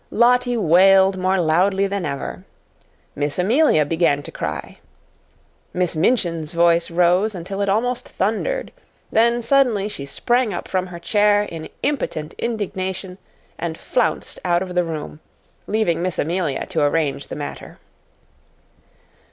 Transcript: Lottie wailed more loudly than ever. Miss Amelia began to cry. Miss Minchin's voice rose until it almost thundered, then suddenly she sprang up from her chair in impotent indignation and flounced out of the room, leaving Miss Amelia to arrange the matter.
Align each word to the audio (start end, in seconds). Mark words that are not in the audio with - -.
Lottie 0.09 0.57
wailed 0.57 1.15
more 1.15 1.37
loudly 1.39 1.85
than 1.85 2.05
ever. 2.07 2.43
Miss 3.15 3.37
Amelia 3.37 3.85
began 3.85 4.23
to 4.23 4.31
cry. 4.31 4.79
Miss 5.75 5.95
Minchin's 5.95 6.53
voice 6.53 6.89
rose 6.89 7.35
until 7.35 7.61
it 7.61 7.69
almost 7.69 8.07
thundered, 8.09 8.71
then 9.11 9.43
suddenly 9.43 9.87
she 9.87 10.07
sprang 10.07 10.55
up 10.55 10.67
from 10.67 10.87
her 10.87 10.97
chair 10.97 11.43
in 11.43 11.69
impotent 11.83 12.33
indignation 12.39 13.19
and 13.59 13.77
flounced 13.77 14.39
out 14.43 14.63
of 14.63 14.73
the 14.73 14.83
room, 14.83 15.19
leaving 15.67 16.01
Miss 16.01 16.17
Amelia 16.17 16.65
to 16.65 16.81
arrange 16.81 17.27
the 17.27 17.35
matter. 17.35 17.77